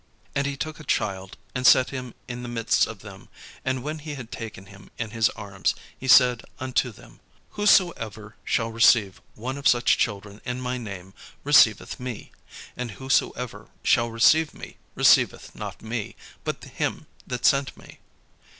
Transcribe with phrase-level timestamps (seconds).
[0.33, 3.29] And he took a child, and set him in the midst of them;
[3.63, 7.19] and when he had taken him in his arms, he said unto them:
[7.51, 12.31] "Whosoever shall receive one of such children in my name, receiveth me:
[12.75, 17.99] and whosoever shall receive me, receiveth not me, but him that sent me."